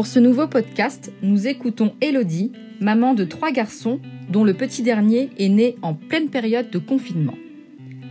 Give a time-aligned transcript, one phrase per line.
[0.00, 5.28] Pour ce nouveau podcast, nous écoutons Elodie, maman de trois garçons, dont le petit dernier
[5.38, 7.34] est né en pleine période de confinement.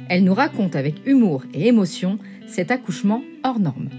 [0.08, 3.90] Elle nous raconte avec humour et émotion cet accouchement hors norme.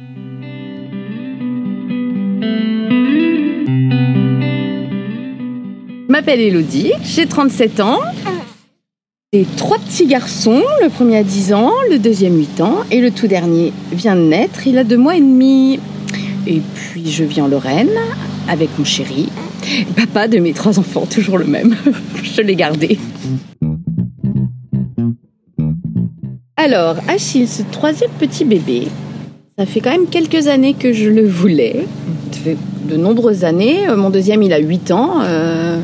[6.07, 7.98] Je m'appelle Elodie, j'ai 37 ans.
[9.32, 13.10] J'ai trois petits garçons, le premier a 10 ans, le deuxième 8 ans et le
[13.10, 15.80] tout dernier vient de naître, il a deux mois et demi.
[16.47, 17.91] Et puis je vis en Lorraine
[18.49, 19.29] avec mon chéri,
[19.97, 21.77] papa de mes trois enfants, toujours le même.
[22.23, 22.99] je l'ai gardé.
[26.57, 28.88] Alors, Achille, ce troisième petit bébé,
[29.59, 31.87] ça fait quand même quelques années que je le voulais.
[32.32, 32.57] Fait
[32.91, 33.88] de nombreuses années.
[33.88, 35.21] Euh, Mon deuxième, il a 8 ans.
[35.23, 35.79] Euh,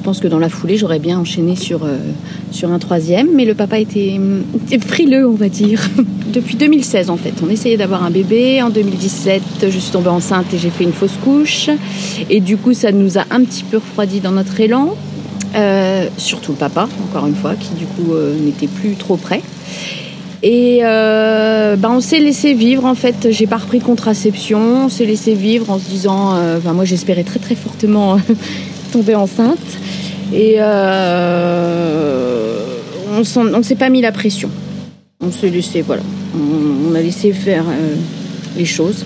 [0.00, 1.98] je pense que dans la foulée, j'aurais bien enchaîné sur, euh,
[2.52, 4.18] sur un troisième, mais le papa était,
[4.64, 5.78] était frileux, on va dire.
[6.32, 8.62] Depuis 2016, en fait, on essayait d'avoir un bébé.
[8.62, 11.68] En 2017, je suis tombée enceinte et j'ai fait une fausse couche.
[12.30, 14.96] Et du coup, ça nous a un petit peu refroidi dans notre élan.
[15.54, 19.42] Euh, surtout le papa, encore une fois, qui du coup euh, n'était plus trop prêt.
[20.42, 23.28] Et euh, ben on s'est laissé vivre en fait.
[23.30, 24.86] J'ai pas repris contraception.
[24.86, 26.34] On s'est laissé vivre en se disant.
[26.36, 28.18] euh, moi, j'espérais très très fortement
[28.90, 29.58] tomber enceinte.
[30.32, 32.00] Et euh,
[33.12, 33.22] on
[33.54, 34.50] on s'est pas mis la pression.
[35.20, 36.02] On s'est laissé, voilà.
[36.34, 37.94] On, a laissé faire euh,
[38.56, 39.04] les choses.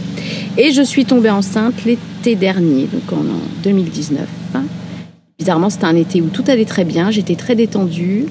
[0.56, 4.20] Et je suis tombée enceinte l'été dernier, donc en, en 2019.
[5.38, 7.10] Bizarrement, c'était un été où tout allait très bien.
[7.10, 8.26] J'étais très détendue.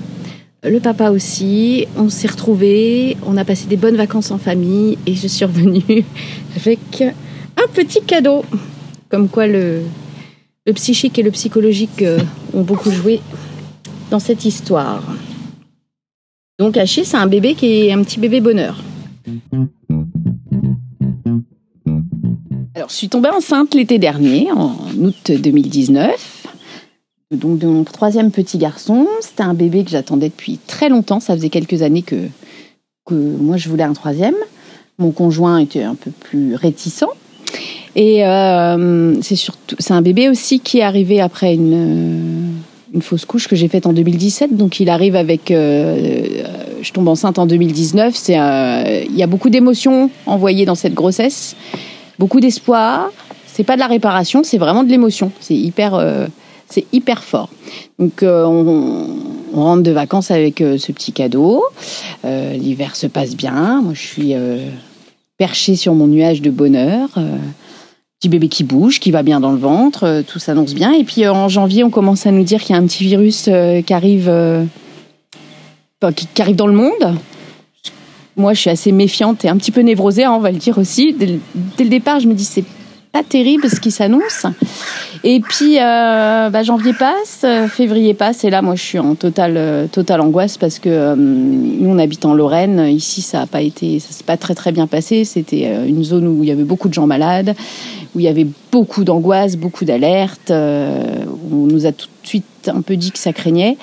[0.64, 1.86] Le papa aussi.
[1.98, 3.17] On s'est retrouvés.
[3.26, 4.98] On a passé des bonnes vacances en famille.
[5.06, 5.83] Et je suis revenue
[6.56, 8.45] avec un petit cadeau.
[9.10, 9.82] Comme quoi le,
[10.66, 12.20] le psychique et le psychologique euh,
[12.54, 13.20] ont beaucoup joué
[14.10, 15.04] dans cette histoire.
[16.60, 18.82] Donc Achille, c'est un bébé qui est un petit bébé bonheur.
[22.76, 26.48] Alors, je suis tombée enceinte l'été dernier, en août 2019.
[27.32, 29.08] Donc, de mon troisième petit garçon.
[29.22, 31.20] C'était un bébé que j'attendais depuis très longtemps.
[31.20, 32.28] Ça faisait quelques années que,
[33.06, 34.36] que moi, je voulais un troisième.
[35.00, 37.06] Mon conjoint était un peu plus réticent.
[37.95, 42.54] Et euh, c'est surtout, c'est un bébé aussi qui est arrivé après une, euh,
[42.93, 44.55] une fausse couche que j'ai faite en 2017.
[44.55, 46.43] Donc il arrive avec, euh, euh,
[46.82, 48.15] je tombe enceinte en 2019.
[48.15, 51.55] C'est, euh, il y a beaucoup d'émotions envoyées dans cette grossesse,
[52.20, 53.11] beaucoup d'espoir.
[53.48, 55.32] C'est pas de la réparation, c'est vraiment de l'émotion.
[55.39, 56.03] C'est hyper,
[56.67, 57.49] c'est hyper fort.
[57.99, 59.05] Donc on,
[59.53, 61.64] on rentre de vacances avec ce petit cadeau.
[62.23, 63.82] L'hiver se passe bien.
[63.83, 64.33] Moi je suis
[65.37, 67.09] perchée sur mon nuage de bonheur.
[68.30, 70.94] Bébé qui bouge, qui va bien dans le ventre, euh, tout s'annonce bien.
[70.94, 73.04] Et puis euh, en janvier, on commence à nous dire qu'il y a un petit
[73.04, 74.32] virus euh, qui arrive,
[76.16, 77.17] qui, arrive dans le monde.
[78.36, 80.78] Moi, je suis assez méfiante et un petit peu névrosée, hein, on va le dire
[80.78, 81.14] aussi.
[81.14, 81.39] Dès
[81.83, 82.66] le départ, je me dis c'est
[83.12, 84.45] pas terrible ce qui s'annonce.
[85.26, 89.16] Et puis euh, bah, janvier passe, euh, février passe, et là, moi, je suis en
[89.16, 92.80] totale, euh, totale angoisse parce que nous, on habite en Lorraine.
[92.89, 95.23] Ici, ça a pas été, ça s'est pas très très bien passé.
[95.23, 97.56] C'était une zone où il y avait beaucoup de gens malades
[98.16, 100.52] où il y avait beaucoup d'angoisse, beaucoup d'alertes.
[100.52, 103.76] On nous a tout de suite un peu dit que ça craignait.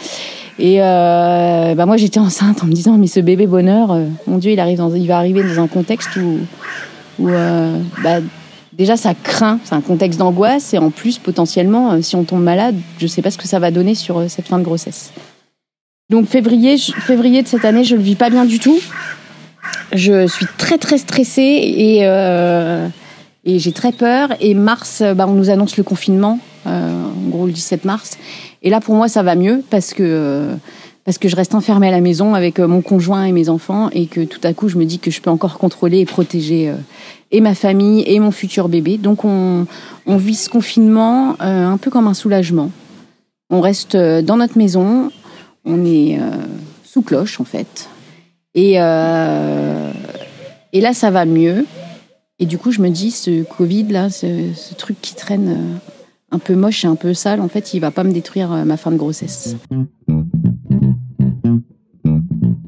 [0.60, 3.98] Et bah moi, j'étais enceinte en me disant, mais ce bébé bonheur,
[4.28, 6.38] mon Dieu, il, arrive il va arriver dans un contexte où,
[7.20, 8.18] où euh, bah,
[8.80, 9.60] déjà, ça craint.
[9.64, 10.72] C'est un contexte d'angoisse.
[10.72, 13.46] Et en plus, potentiellement, euh, si on tombe malade, je ne sais pas ce que
[13.46, 15.12] ça va donner sur euh, cette fin de grossesse.
[16.08, 18.80] Donc, février, février de cette année, je ne le vis pas bien du tout.
[19.92, 21.98] Je suis très, très stressée et...
[22.02, 22.88] Euh,
[23.46, 24.28] et j'ai très peur.
[24.40, 28.18] Et mars, bah, on nous annonce le confinement, en gros le 17 mars.
[28.62, 30.50] Et là, pour moi, ça va mieux parce que,
[31.04, 33.88] parce que je reste enfermée à la maison avec euh, mon conjoint et mes enfants
[33.92, 36.68] et que tout à coup, je me dis que je peux encore contrôler et protéger
[36.68, 36.74] euh,
[37.30, 38.98] et ma famille et mon futur bébé.
[38.98, 39.66] Donc, on,
[40.06, 42.70] vit ce confinement euh, un peu comme un soulagement.
[43.50, 45.10] On reste dans notre maison,
[45.64, 46.20] on est
[46.84, 47.88] sous cloche en fait.
[48.54, 48.78] Et, et
[50.80, 51.66] là, ça va mieux.
[52.38, 55.80] Et du coup, je me dis, ce Covid, là, ce, ce truc qui traîne
[56.30, 58.76] un peu moche et un peu sale, en fait, il va pas me détruire ma
[58.76, 59.56] fin de grossesse.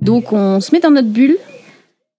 [0.03, 1.37] Donc, on se met dans notre bulle.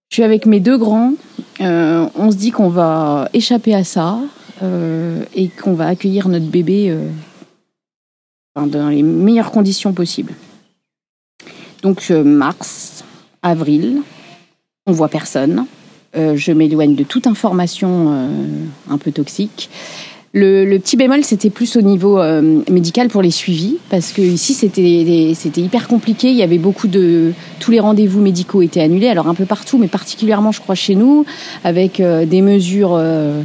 [0.10, 1.16] Je suis avec mes deux grands.
[1.60, 4.20] Euh, on se dit qu'on va échapper à ça
[4.62, 7.10] euh, et qu'on va accueillir notre bébé euh,
[8.56, 10.34] dans les meilleures conditions possibles.
[11.82, 13.04] Donc mars,
[13.42, 14.02] avril,
[14.86, 15.66] on voit personne.
[16.14, 18.30] je m'éloigne de toute information
[18.90, 19.70] un peu toxique.
[20.36, 24.56] Le, petit bémol, c'était plus au niveau euh, médical pour les suivis, parce que ici
[24.56, 26.30] c'était hyper compliqué.
[26.32, 29.78] Il y avait beaucoup de tous les rendez-vous médicaux étaient annulés, alors un peu partout,
[29.78, 31.24] mais particulièrement, je crois, chez nous,
[31.64, 32.96] avec euh, des mesures.
[32.96, 33.44] Euh,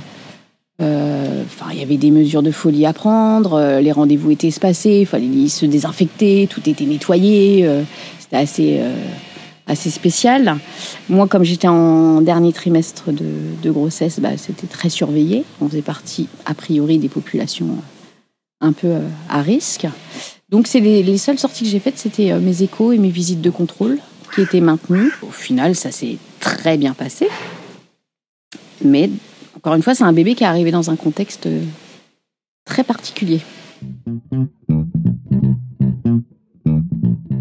[0.81, 3.81] enfin, il y avait des mesures de folie à prendre.
[3.81, 7.69] les rendez-vous étaient espacés, il fallait se désinfecter, tout était nettoyé.
[8.19, 8.81] c'était assez
[9.69, 10.57] assez spécial.
[11.09, 15.45] Moi, comme j'étais en dernier trimestre de, grossesse, bah, c'était très surveillé.
[15.61, 17.77] On faisait partie, a priori, des populations
[18.61, 19.87] un peu euh, à risque.
[20.49, 23.41] Donc, c'est les, seules sorties que j'ai faites, c'était euh, mes échos et mes visites
[23.41, 23.99] de contrôle
[24.35, 25.13] qui étaient maintenues.
[25.23, 27.29] Au final, ça s'est très bien passé.
[28.83, 29.11] Mais,
[29.57, 31.63] encore une fois, c'est un bébé qui est arrivé dans un contexte euh,
[32.65, 33.41] très particulier.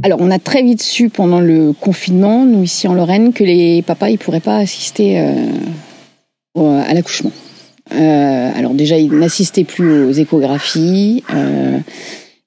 [0.03, 3.81] Alors, on a très vite su pendant le confinement, nous ici en Lorraine, que les
[3.81, 7.31] papas ils pourraient pas assister euh, à l'accouchement.
[7.93, 11.23] Euh, alors déjà, ils n'assistaient plus aux échographies.
[11.33, 11.79] Euh,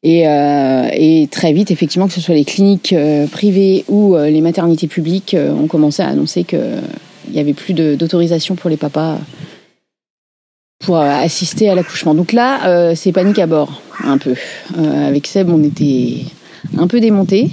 [0.02, 2.94] et, très vite, effectivement, que ce soit les cliniques
[3.31, 6.81] privées ou les maternités publiques, ont commencé à annoncer qu'il
[7.31, 9.19] n'y avait plus d'autorisation pour les papas
[10.85, 12.14] pour assister à l'accouchement.
[12.14, 14.35] Donc là, c'est panique à bord, un peu.
[14.79, 16.25] avec Seb, on était
[16.76, 17.50] un peu démontée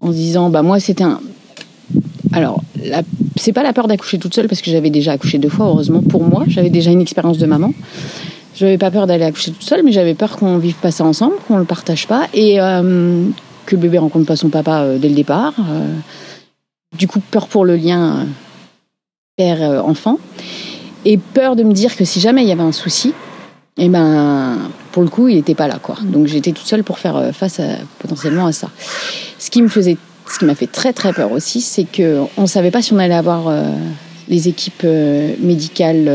[0.00, 1.20] en se disant bah moi c'était un
[2.32, 2.62] alors
[3.36, 6.02] c'est pas la peur d'accoucher toute seule parce que j'avais déjà accouché deux fois heureusement
[6.02, 7.72] pour moi j'avais déjà une expérience de maman
[8.54, 11.34] j'avais pas peur d'aller accoucher toute seule mais j'avais peur qu'on vive pas ça ensemble
[11.46, 13.24] qu'on le partage pas et euh,
[13.66, 15.94] que le bébé rencontre pas son papa euh, dès le départ euh.
[16.96, 18.26] du coup peur pour le lien
[19.36, 20.18] père enfant
[21.04, 23.12] et peur de me dire que si jamais il y avait un souci
[23.76, 24.58] et eh ben
[24.94, 25.96] pour le coup, il n'était pas là, quoi.
[26.04, 27.60] Donc j'étais toute seule pour faire euh, face
[27.98, 28.70] potentiellement à ça.
[29.40, 29.96] Ce qui me faisait,
[30.32, 33.00] ce qui m'a fait très très peur aussi, c'est que on savait pas si on
[33.00, 33.64] allait avoir euh,
[34.28, 36.08] les équipes euh, médicales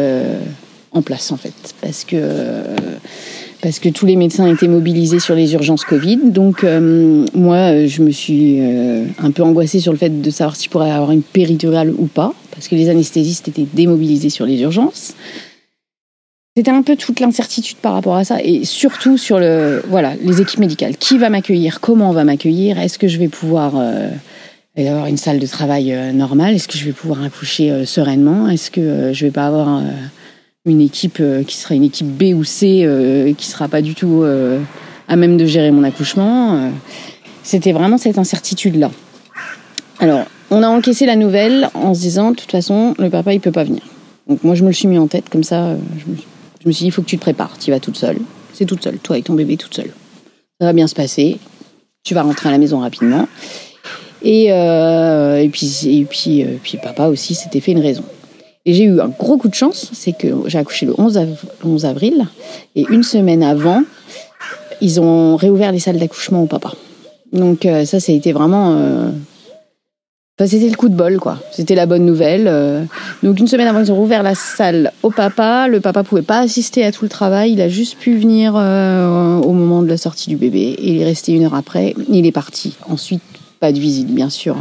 [0.94, 2.64] en place en fait, parce que
[3.62, 6.32] parce que tous les médecins étaient mobilisés sur les urgences Covid.
[6.32, 8.62] Donc moi, je me suis
[9.22, 12.06] un peu angoissée sur le fait de savoir si je pourrais avoir une péridurale ou
[12.06, 15.16] pas, parce que les anesthésistes étaient démobilisés sur les urgences.
[16.60, 20.42] C'était un peu toute l'incertitude par rapport à ça et surtout sur le voilà les
[20.42, 20.98] équipes médicales.
[20.98, 21.80] Qui va m'accueillir?
[21.80, 22.78] Comment on va m'accueillir?
[22.78, 24.10] Est-ce que je vais pouvoir euh,
[24.76, 26.56] avoir une salle de travail euh, normale?
[26.56, 28.50] Est-ce que je vais pouvoir accoucher euh, sereinement?
[28.50, 29.82] Est-ce que je vais pas avoir
[30.66, 32.86] une équipe qui sera une équipe B ou C
[33.38, 34.26] qui sera pas du tout
[35.08, 36.72] à même de gérer mon accouchement?
[37.42, 38.92] C'était vraiment cette incertitude là.
[40.00, 43.40] Alors on a encaissé la nouvelle en se disant de toute façon le papa il
[43.40, 43.84] peut pas venir.
[44.28, 45.78] Donc moi je me le suis mis en tête comme ça.
[46.62, 47.58] Je me suis dit, il faut que tu te prépares.
[47.60, 48.18] Tu vas toute seule.
[48.54, 49.92] C'est toute seule, toi et ton bébé toute seule.
[50.60, 51.38] Ça va bien se passer.
[52.04, 53.28] Tu vas rentrer à la maison rapidement.
[54.22, 58.04] Et, euh, puis, et puis, euh, puis papa aussi s'était fait une raison.
[58.66, 62.28] Et j'ai eu un gros coup de chance, c'est que j'ai accouché le 11, avril,
[62.76, 63.84] et une semaine avant,
[64.82, 66.74] ils ont réouvert les salles d'accouchement au papa.
[67.32, 69.12] Donc euh, ça, ça été vraiment
[70.48, 71.38] c'était le coup de bol, quoi.
[71.52, 72.48] C'était la bonne nouvelle.
[72.48, 72.84] Euh.
[73.24, 75.68] Donc une semaine avant, ils ont rouvert la salle au papa.
[75.68, 77.52] Le papa pouvait pas assister à tout le travail.
[77.52, 80.78] Il a juste pu venir euh, au moment de la sortie du bébé.
[80.82, 81.94] Il est resté une heure après.
[82.08, 82.78] Il est parti.
[82.88, 83.22] Ensuite,
[83.60, 84.56] pas de visite, bien sûr.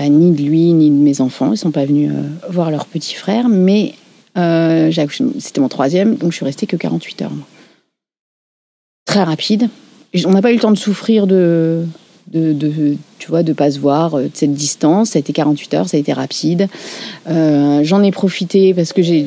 [0.00, 0.08] Euh.
[0.08, 1.52] ni de lui, ni de mes enfants.
[1.52, 2.10] Ils sont pas venus
[2.48, 3.48] voir leur petit frère.
[3.48, 3.94] Mais
[4.34, 7.32] c'était mon troisième, donc je suis restée que 48 heures.
[9.04, 9.68] Très rapide.
[10.24, 11.84] On n'a pas eu le temps de souffrir de
[12.30, 15.10] de, de, tu vois, de pas se voir, euh, de cette distance.
[15.10, 16.68] Ça a été 48 heures, ça a été rapide.
[17.28, 19.26] Euh, j'en ai profité parce que j'ai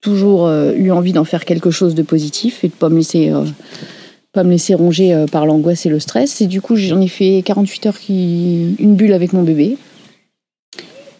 [0.00, 3.32] toujours euh, eu envie d'en faire quelque chose de positif et de pas me laisser,
[4.32, 6.40] pas me laisser ronger par l'angoisse et le stress.
[6.40, 9.76] Et du coup, j'en ai fait 48 heures qui, une bulle avec mon bébé.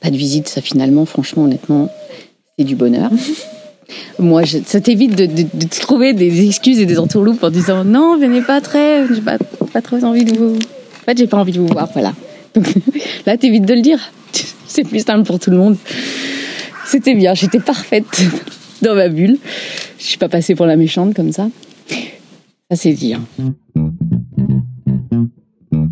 [0.00, 1.93] Pas de visite, ça finalement, franchement, honnêtement,
[2.59, 3.11] c'est du bonheur.
[4.21, 7.85] Moi, je, ça t'évite de, de, de, trouver des excuses et des entourloupes en disant
[7.85, 9.37] non, venez pas très, j'ai pas,
[9.73, 10.57] pas trop envie de vous
[11.00, 12.12] en fait, j'ai pas envie de vous voir, voilà.
[12.54, 12.73] Donc
[13.26, 14.12] là, t'évites de le dire.
[14.66, 15.76] C'est plus simple pour tout le monde.
[16.87, 18.23] C'était bien, j'étais parfaite
[18.83, 19.38] dans ma bulle.
[19.99, 21.49] Je suis pas passée pour la méchante comme ça.
[22.71, 23.21] Ça, c'est dire.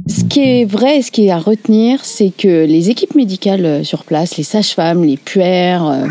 [0.06, 3.84] Ce qui est vrai, ce qui est à retenir, c'est que les équipes médicales euh,
[3.84, 6.06] sur place, les sages-femmes, les puères, euh,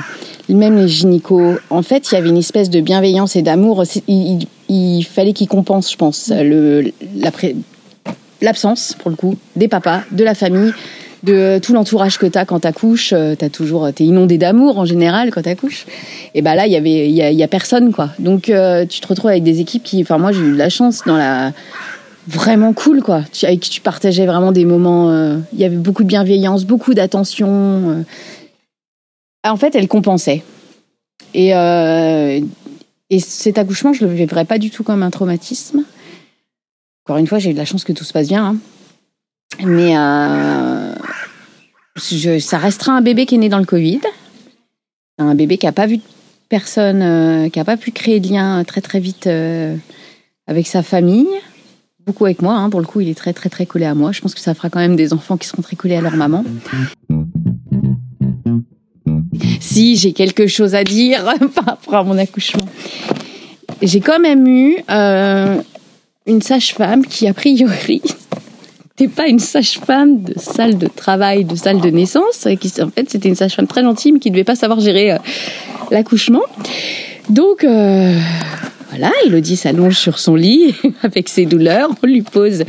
[0.54, 3.84] même les gynécos, en fait, il y avait une espèce de bienveillance et d'amour.
[4.08, 7.32] Il, fallait qu'ils compensent, je pense, le, la,
[8.41, 10.74] l'absence, pour le coup, des papas, de la famille.
[11.24, 13.13] de tout l'entourage que tu as quand tu accouches.
[13.39, 15.86] T'as toujours, t'es inondé d'amour en général quand tu accouches.
[16.36, 18.12] Et bah là, il y avait, il y a, personne quoi.
[18.20, 21.01] Donc tu te retrouves avec des équipes qui, enfin moi j'ai eu de la chance
[21.06, 21.53] dans la
[22.27, 23.24] vraiment cool quoi.
[23.44, 25.12] Avec qui tu partageais vraiment des moments.
[25.53, 28.06] Il y avait beaucoup de bienveillance, beaucoup d'attention.
[29.44, 30.44] en fait, elle compensait.
[31.34, 31.53] Et
[33.10, 35.84] et cet accouchement, je le vivrai pas du tout comme un traumatisme.
[37.08, 38.46] Encore une fois, j'ai eu de la chance que tout se passe bien.
[38.46, 38.58] Hein.
[39.66, 40.94] Mais euh,
[42.42, 44.02] ça restera un bébé qui est né dans le Covid.
[45.18, 46.02] Un bébé qui n'a pas vu
[46.50, 49.78] personne, euh, qui n'a pas pu créer de lien très très vite euh,
[50.48, 51.30] avec sa famille.
[52.06, 52.70] Beaucoup avec moi, hein.
[52.70, 54.12] pour le coup, il est très très très collé à moi.
[54.12, 56.18] Je pense que ça fera quand même des enfants qui seront très collés à leur
[56.18, 56.44] maman.
[59.62, 61.24] Si j'ai quelque chose à dire
[61.56, 62.68] par rapport à mon accouchement,
[63.82, 64.76] j'ai quand même eu
[66.27, 68.01] une sage-femme qui, a priori,
[69.00, 72.46] n'était pas une sage-femme de salle de travail, de salle de naissance.
[72.46, 75.17] En fait, c'était une sage-femme très gentille, mais qui ne devait pas savoir gérer euh,
[75.89, 76.43] l'accouchement.
[77.29, 78.13] Donc, euh,
[78.89, 81.89] voilà, Elodie s'allonge sur son lit avec ses douleurs.
[82.03, 82.63] On lui pose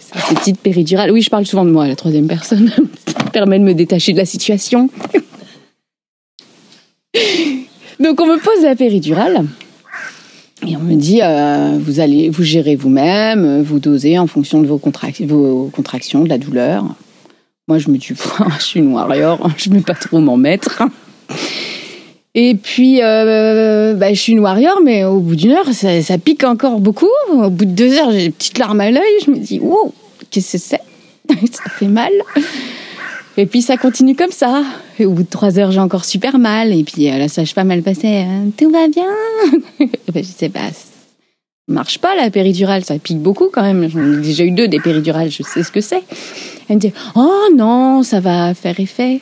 [0.00, 1.10] sa petite péridurale.
[1.10, 2.70] Oui, je parle souvent de moi, la troisième personne.
[3.06, 4.88] Ça permet de me détacher de la situation.
[7.98, 9.46] Donc on me pose la péridurale.
[10.66, 14.66] Et on me dit, euh, vous allez vous gérer vous-même, vous dosez en fonction de
[14.66, 16.84] vos, contractions, de la douleur.
[17.68, 18.08] Moi, je me dis,
[18.58, 20.82] je suis une warrior, je ne vais pas trop m'en mettre.
[22.34, 26.44] Et puis, euh, bah, je suis une warrior, mais au bout d'une heure, ça, pique
[26.44, 27.08] encore beaucoup.
[27.32, 29.02] Au bout de deux heures, j'ai des petites larmes à l'œil.
[29.24, 29.92] Je me dis, wow,
[30.30, 30.80] qu'est-ce que c'est?
[31.52, 32.12] Ça fait mal.
[33.36, 34.62] Et puis ça continue comme ça.
[34.98, 36.72] Et au bout de trois heures, j'ai encore super mal.
[36.72, 39.08] Et puis euh, la sage-femme, elle passait euh, Tout va bien?
[40.12, 40.86] Ben, Je sais pas, ça
[41.68, 43.88] marche pas la péridurale, ça pique beaucoup quand même.
[43.88, 46.02] J'en ai déjà eu deux des péridurales, je sais ce que c'est.
[46.68, 49.20] Elle me dit Oh non, ça va faire effet.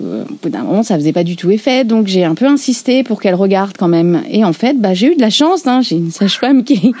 [0.00, 2.46] Euh, au bout d'un moment, ça faisait pas du tout effet, donc j'ai un peu
[2.46, 4.22] insisté pour qu'elle regarde quand même.
[4.30, 5.66] Et en fait, bah, j'ai eu de la chance.
[5.66, 5.82] Hein.
[5.82, 6.92] J'ai une sage-femme qui,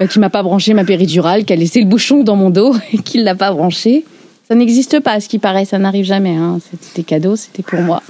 [0.00, 2.74] bah, qui m'a pas branché ma péridurale, qui a laissé le bouchon dans mon dos
[2.92, 4.04] et qui l'a pas branché.
[4.52, 6.36] Ça n'existe pas, ce qui paraît, ça n'arrive jamais.
[6.36, 6.58] Hein.
[6.82, 8.02] C'était cadeau, c'était pour moi.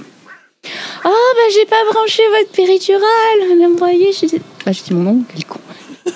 [1.05, 3.71] Oh, bah j'ai pas branché votre péridurale.
[3.77, 4.11] Voyez.
[4.65, 5.61] Bah, je dis mon nom, quel con.
[6.05, 6.11] oh,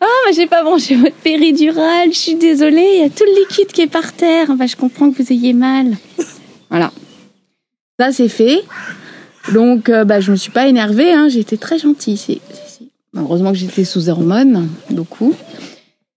[0.00, 3.68] bah j'ai pas branché votre péridurale, je suis désolée, il y a tout le liquide
[3.68, 4.56] qui est par terre.
[4.56, 5.96] Bah, je comprends que vous ayez mal.
[6.68, 6.90] Voilà.
[8.00, 8.64] Ça, c'est fait.
[9.52, 11.28] Donc, euh, bah, je me suis pas énervée, hein.
[11.28, 12.40] été très gentille.
[13.16, 15.32] Heureusement que j'étais sous hormones, beaucoup.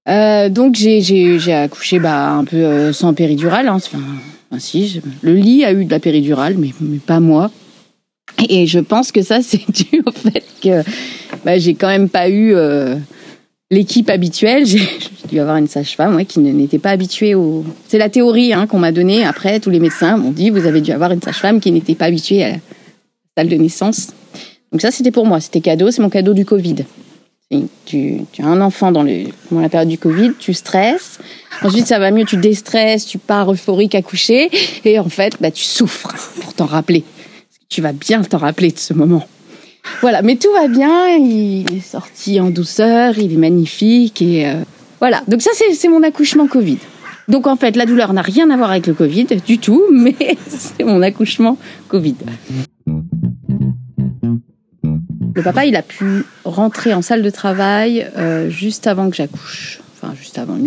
[0.08, 3.68] Euh, donc j'ai accouché bah, un peu euh, sans péridurale.
[3.68, 3.76] Hein.
[3.78, 4.00] Enfin,
[5.22, 7.52] le lit a eu de la péridurale, mais, mais pas moi.
[8.50, 10.84] Et je pense que ça, c'est dû au fait que
[11.44, 12.96] bah, j'ai quand même pas eu euh,
[13.72, 14.66] l'équipe habituelle.
[14.66, 14.88] J'ai
[15.30, 17.66] dû avoir une sage-femme qui n'était pas habituée au.
[17.88, 19.26] C'est la théorie hein, qu'on m'a donnée.
[19.26, 22.06] Après, tous les médecins m'ont dit vous avez dû avoir une sage-femme qui n'était pas
[22.06, 22.58] habituée à la
[23.36, 24.12] salle de naissance.
[24.72, 25.40] Donc ça, c'était pour moi.
[25.40, 25.90] C'était cadeau.
[25.90, 26.76] C'est mon cadeau du Covid.
[27.86, 31.20] Tu, as un enfant dans, le, la période du Covid, tu stresses.
[31.62, 34.50] Ensuite, ça va mieux, tu déstresses, tu pars euphorique à coucher.
[34.84, 37.04] Et en fait, bah, tu souffres pour t'en rappeler.
[37.70, 39.28] Tu vas bien t'en rappeler de ce moment.
[40.02, 41.08] Voilà, mais tout va bien.
[41.18, 44.24] Il est sorti en douceur, il est magnifique.
[44.24, 44.64] Et euh,
[45.00, 46.80] voilà, donc ça, c'est mon accouchement Covid.
[47.28, 50.16] Donc en fait, la douleur n'a rien à voir avec le Covid du tout, mais
[50.48, 51.58] c'est mon accouchement
[51.90, 52.16] Covid.
[55.36, 59.82] Le papa, il a pu rentrer en salle de travail euh, juste avant que j'accouche.
[59.94, 60.58] Enfin, juste avant,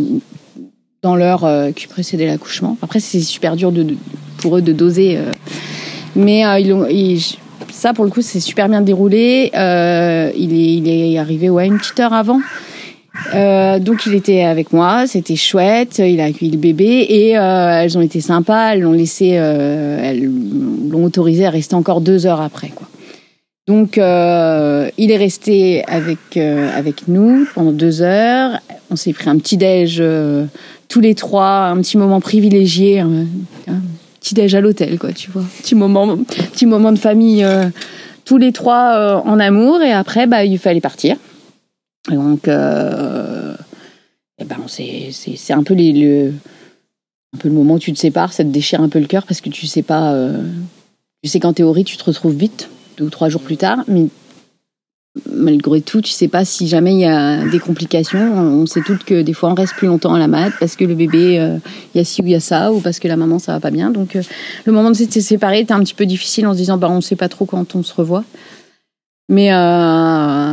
[1.02, 2.76] dans l'heure euh, qui précédait l'accouchement.
[2.82, 3.96] Après, c'est super dur de,
[4.42, 5.16] pour eux de doser.
[5.16, 5.32] Euh.
[6.14, 7.18] mais ils,
[7.70, 9.50] ça, pour le coup, c'est super bien déroulé.
[9.54, 12.40] il, est, il est arrivé ouais, une petite heure avant.
[13.32, 18.02] donc il était avec moi, c'était chouette, il a accueilli le bébé et elles ont
[18.02, 22.87] été sympas, elles l'ont laissé, elles l'ont autorisé à rester encore deux heures après quoi.
[23.68, 28.60] Donc, euh, il est resté avec euh, avec nous pendant deux heures.
[28.90, 30.46] On s'est pris un petit déj euh,
[30.88, 33.26] tous les trois, un petit moment privilégié, un,
[34.20, 37.46] petit déj à l'hôtel, quoi, tu vois, petit moment, petit moment de famille,
[38.24, 39.82] tous les trois en amour.
[39.82, 41.16] Et après, bah, il fallait partir.
[42.10, 46.32] donc, eh ben, c'est un peu le
[47.34, 49.26] un peu le moment où tu te sépares, ça te déchire un peu le cœur
[49.26, 50.16] parce que tu sais pas,
[51.22, 53.78] tu sais qu'en théorie, tu te retrouves vite deux ou trois jours plus tard.
[53.88, 54.08] Mais
[55.32, 58.20] malgré tout, tu sais pas si jamais il y a des complications.
[58.20, 60.84] On sait toutes que des fois on reste plus longtemps à la mat parce que
[60.84, 61.56] le bébé, euh,
[61.94, 63.52] il y a ci ou il y a ça, ou parce que la maman ça
[63.52, 63.90] va pas bien.
[63.90, 64.22] Donc euh,
[64.64, 67.00] le moment de se séparer était un petit peu difficile en se disant bah on
[67.00, 68.24] sait pas trop quand on se revoit.
[69.28, 70.52] Mais euh,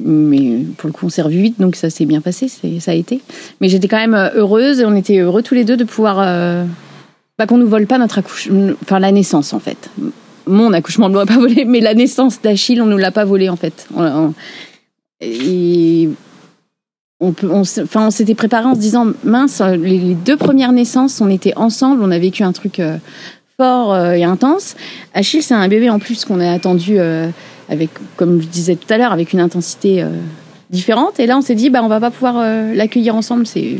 [0.00, 2.94] mais pour le coup, on s'est revus vite, donc ça s'est bien passé, ça a
[2.94, 3.20] été.
[3.60, 6.16] Mais j'étais quand même heureuse et on était heureux tous les deux de pouvoir.
[7.36, 9.90] bah, qu'on nous vole pas notre accouchement, enfin la naissance en fait.
[10.48, 13.48] Mon accouchement ne doit pas voler, mais la naissance d'Achille, on nous l'a pas volé
[13.48, 13.86] en fait.
[15.20, 16.08] et
[17.20, 21.54] on, enfin, on s'était préparé en se disant mince, les, deux premières naissances, on était
[21.56, 22.80] ensemble, on a vécu un truc
[23.56, 24.76] fort et intense.
[25.14, 26.98] Achille, c'est un bébé en plus qu'on a attendu
[27.68, 30.08] avec, comme je disais tout à l'heure, avec une intensité euh,
[30.70, 31.20] différente.
[31.20, 33.46] Et là, on s'est dit, bah, on va pas pouvoir euh, l'accueillir ensemble.
[33.46, 33.78] C'est,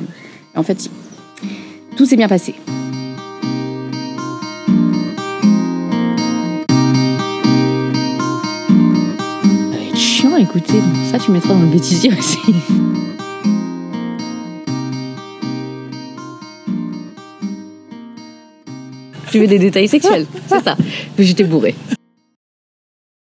[0.55, 0.91] en fait,
[1.97, 2.55] tout s'est bien passé.
[10.39, 10.81] Écouter.
[11.11, 12.39] Ça, tu mettras dans le bêtisier aussi.
[19.31, 20.77] Tu veux des détails sexuels, c'est ça.
[21.19, 21.75] J'étais bourrée.